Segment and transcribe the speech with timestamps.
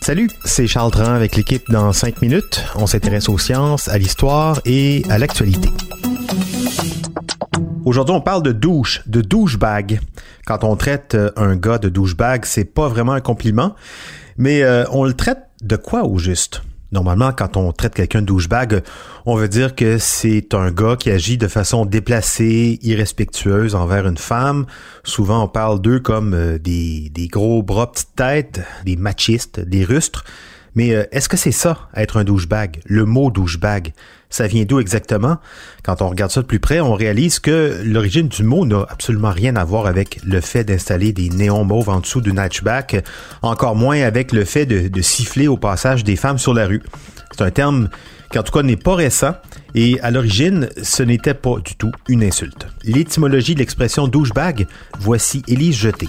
[0.00, 2.64] Salut, c'est Charles Tran avec l'équipe dans 5 minutes.
[2.74, 5.68] On s'intéresse aux sciences, à l'histoire et à l'actualité.
[7.84, 10.00] Aujourd'hui, on parle de douche, de douchebag.
[10.46, 13.74] Quand on traite euh, un gars de douchebag, c'est pas vraiment un compliment,
[14.38, 16.62] mais euh, on le traite de quoi au juste?
[16.90, 18.82] Normalement, quand on traite quelqu'un de douchebag,
[19.26, 24.16] on veut dire que c'est un gars qui agit de façon déplacée, irrespectueuse envers une
[24.16, 24.64] femme.
[25.04, 30.24] Souvent, on parle d'eux comme euh, des, gros bras petites têtes, des machistes, des rustres.
[30.74, 32.80] Mais euh, est-ce que c'est ça, être un douchebag?
[32.86, 33.92] Le mot douchebag,
[34.30, 35.38] ça vient d'où exactement?
[35.82, 39.30] Quand on regarde ça de plus près, on réalise que l'origine du mot n'a absolument
[39.30, 43.04] rien à voir avec le fait d'installer des néons mauves en dessous du hatchback,
[43.42, 46.82] encore moins avec le fait de, de siffler au passage des femmes sur la rue.
[47.32, 47.88] C'est un terme
[48.30, 49.34] qui en tout cas n'est pas récent
[49.74, 52.66] et à l'origine, ce n'était pas du tout une insulte.
[52.84, 54.66] L'étymologie de l'expression douchebag,
[54.98, 56.08] voici Élise Jeté.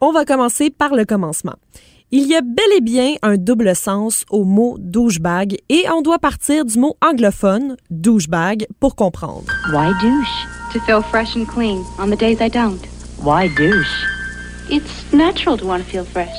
[0.00, 1.56] On va commencer par le commencement.
[2.16, 6.20] Il y a bel et bien un double sens au mot douchebag et on doit
[6.20, 9.52] partir du mot anglophone douchebag pour comprendre.
[9.72, 10.46] Why douche?
[10.74, 12.78] To feel fresh and clean on the days I don't.
[13.20, 14.06] Why douche?
[14.70, 16.36] It's natural to want to feel fresh.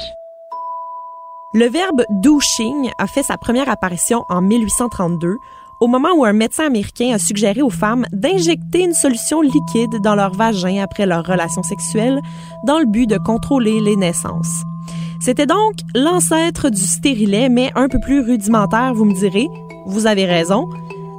[1.54, 5.36] Le verbe douching a fait sa première apparition en 1832
[5.82, 10.16] au moment où un médecin américain a suggéré aux femmes d'injecter une solution liquide dans
[10.16, 12.22] leur vagin après leur relation sexuelle
[12.66, 14.64] dans le but de contrôler les naissances.
[15.26, 19.48] C'était donc l'ancêtre du stérilet, mais un peu plus rudimentaire, vous me direz.
[19.88, 20.70] Vous avez raison.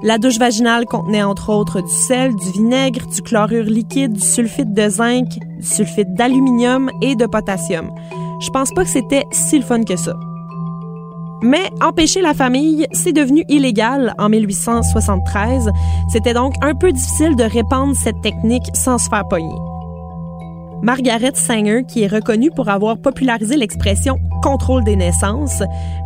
[0.04, 4.72] La douche vaginale contenait entre autres du sel, du vinaigre, du chlorure liquide, du sulfite
[4.72, 5.26] de zinc,
[5.58, 7.90] du sulfite d'aluminium et de potassium.
[8.40, 10.14] Je pense pas que c'était si le fun que ça.
[11.42, 15.68] Mais empêcher la famille, c'est devenu illégal en 1873.
[16.12, 19.75] C'était donc un peu difficile de répandre cette technique sans se faire pogner.
[20.82, 25.62] Margaret Sanger, qui est reconnue pour avoir popularisé l'expression contrôle des naissances,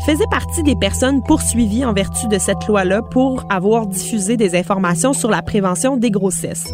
[0.06, 5.12] faisait partie des personnes poursuivies en vertu de cette loi-là pour avoir diffusé des informations
[5.12, 6.68] sur la prévention des grossesses.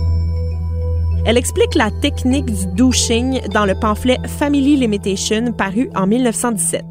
[1.25, 6.85] Elle explique la technique du douching dans le pamphlet Family Limitation paru en 1917.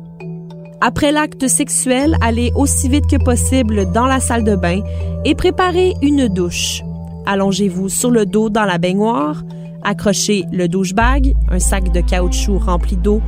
[0.82, 4.82] Après l'acte sexuel, allez aussi vite que possible dans la salle de bain
[5.24, 6.82] et préparez une douche.
[7.26, 9.44] Allongez-vous sur le dos dans la baignoire,
[9.86, 13.22] accrochez le douche-bag, un sac de caoutchouc rempli d'eau,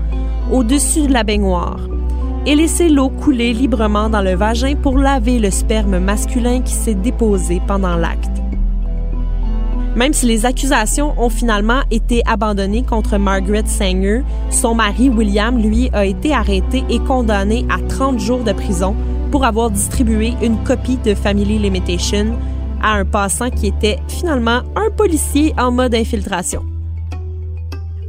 [0.52, 1.80] au-dessus de la baignoire
[2.48, 6.94] et laissez l'eau couler librement dans le vagin pour laver le sperme masculin qui s'est
[6.94, 8.32] déposé pendant l'acte.
[9.98, 15.90] Même si les accusations ont finalement été abandonnées contre Margaret Sanger, son mari William, lui,
[15.92, 18.96] a été arrêté et condamné à 30 jours de prison
[19.30, 22.28] pour avoir distribué une copie de Family Limitation
[22.82, 26.64] à un passant qui était finalement un policier en mode infiltration.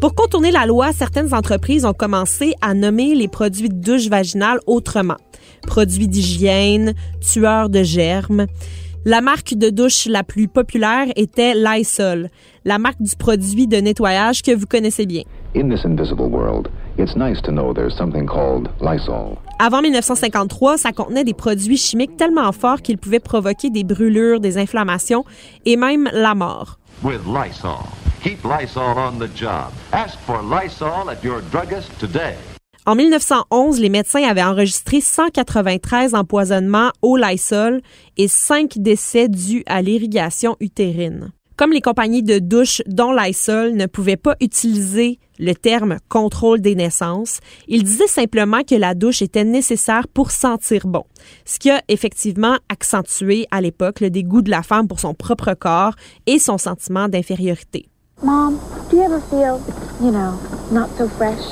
[0.01, 4.61] Pour contourner la loi, certaines entreprises ont commencé à nommer les produits de douche vaginale
[4.67, 5.17] autrement.
[5.67, 8.47] Produits d'hygiène, tueurs de germes.
[9.05, 12.29] La marque de douche la plus populaire était Lysol,
[12.65, 15.23] la marque du produit de nettoyage que vous connaissez bien.
[15.57, 19.39] In this invisible world, it's nice to know there's something called Lysol.
[19.59, 24.59] Avant 1953, ça contenait des produits chimiques tellement forts qu'ils pouvaient provoquer des brûlures, des
[24.59, 25.25] inflammations
[25.65, 26.79] et même la mort.
[27.03, 27.85] With Lysol.
[28.23, 29.71] Keep Lysol on the job.
[29.93, 32.35] Ask for Lysol at your druggist today.
[32.87, 37.83] En 1911, les médecins avaient enregistré 193 empoisonnements au Lysol
[38.17, 41.33] et 5 décès dus à l'irrigation utérine.
[41.59, 46.77] Comme les compagnies de douche dont Lysol ne pouvaient pas utiliser le terme contrôle des
[46.77, 51.03] naissances, ils disaient simplement que la douche était nécessaire pour sentir bon,
[51.45, 55.53] ce qui a effectivement accentué à l'époque le dégoût de la femme pour son propre
[55.55, 55.95] corps
[56.27, 57.89] et son sentiment d'infériorité.
[58.23, 58.57] Mom,
[58.89, 59.59] do you ever feel,
[60.01, 60.35] you know,
[60.71, 61.43] not so fresh?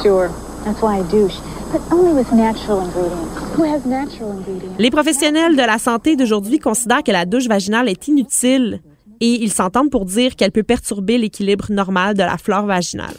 [0.00, 0.28] Sure.
[0.64, 1.40] That's why I douche.
[1.72, 3.34] But only with natural ingredients.
[3.56, 4.76] Who has natural ingredients?
[4.78, 8.80] Les professionnels de la santé d'aujourd'hui considèrent que la douche vaginale est inutile
[9.20, 13.16] et ils s'entendent pour dire qu'elle peut perturber l'équilibre normal de la flore vaginale.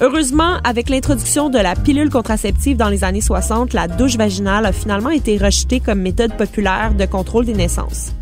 [0.00, 4.72] Heureusement, avec l'introduction de la pilule contraceptive dans les années 60, la douche vaginale a
[4.72, 8.12] finalement été rejetée comme méthode populaire de contrôle des naissances.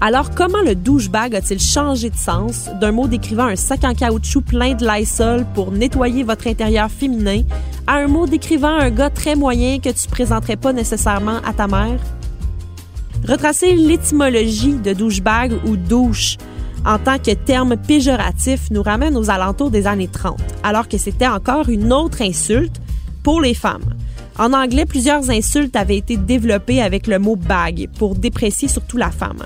[0.00, 2.68] Alors, comment le douchebag a-t-il changé de sens?
[2.80, 7.42] D'un mot décrivant un sac en caoutchouc plein de Lysol pour nettoyer votre intérieur féminin
[7.86, 11.66] à un mot décrivant un gars très moyen que tu présenterais pas nécessairement à ta
[11.66, 11.98] mère?
[13.28, 16.36] Retracer l'étymologie de douchebag ou douche
[16.84, 21.26] en tant que terme péjoratif nous ramène aux alentours des années 30, alors que c'était
[21.26, 22.80] encore une autre insulte
[23.24, 23.94] pour les femmes.
[24.38, 29.10] En anglais, plusieurs insultes avaient été développées avec le mot bag pour déprécier surtout la
[29.10, 29.42] femme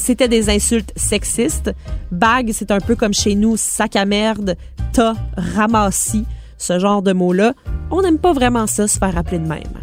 [0.00, 1.70] c'était des insultes sexistes.
[2.10, 4.56] Bag, c'est un peu comme chez nous, sac à merde,
[4.92, 6.24] tas, ramassis,
[6.58, 7.54] ce genre de mots-là.
[7.90, 9.79] On n'aime pas vraiment ça, se faire appeler de même.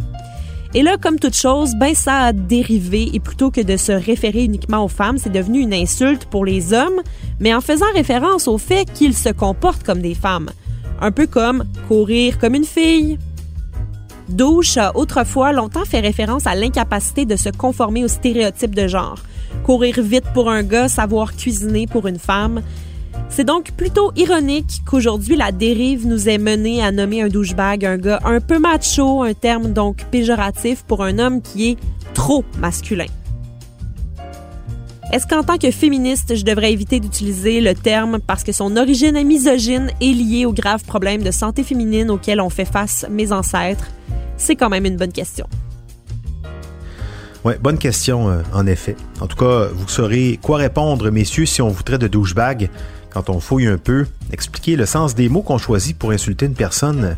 [0.77, 4.43] Et là, comme toute chose, ben ça a dérivé et plutôt que de se référer
[4.43, 7.01] uniquement aux femmes, c'est devenu une insulte pour les hommes,
[7.39, 10.51] mais en faisant référence au fait qu'ils se comportent comme des femmes.
[11.01, 13.17] Un peu comme courir comme une fille.
[14.29, 19.17] Douche a autrefois longtemps fait référence à l'incapacité de se conformer aux stéréotypes de genre
[19.63, 22.61] courir vite pour un gars, savoir cuisiner pour une femme.
[23.29, 27.97] C'est donc plutôt ironique qu'aujourd'hui la dérive nous ait mené à nommer un douchebag un
[27.97, 31.77] gars un peu macho, un terme donc péjoratif pour un homme qui est
[32.13, 33.05] trop masculin.
[35.13, 39.23] Est-ce qu'en tant que féministe, je devrais éviter d'utiliser le terme parce que son origine
[39.23, 43.87] misogyne est liée aux graves problèmes de santé féminine auxquels ont fait face mes ancêtres?
[44.35, 45.47] C'est quand même une bonne question.
[47.45, 48.97] Ouais, bonne question, euh, en effet.
[49.21, 52.69] En tout cas, vous saurez quoi répondre, messieurs, si on vous traite de douchebag.
[53.17, 56.53] Quand on fouille un peu, expliquer le sens des mots qu'on choisit pour insulter une
[56.53, 57.15] personne,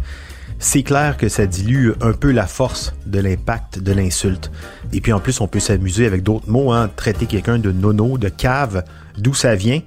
[0.58, 4.50] c'est clair que ça dilue un peu la force de l'impact de l'insulte.
[4.94, 8.18] Et puis en plus, on peut s'amuser avec d'autres mots, hein, traiter quelqu'un de nono,
[8.18, 8.86] de cave,
[9.18, 9.82] d'où ça vient.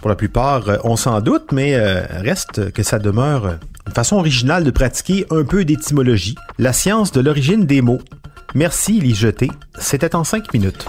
[0.00, 4.16] Pour la plupart, euh, on s'en doute, mais euh, reste que ça demeure une façon
[4.16, 8.00] originale de pratiquer un peu d'étymologie, la science de l'origine des mots.
[8.56, 9.48] Merci, Jeté.
[9.78, 10.88] C'était en cinq minutes.